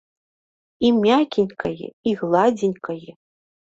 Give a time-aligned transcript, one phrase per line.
[0.87, 3.11] І мякенькае і гладзенькае.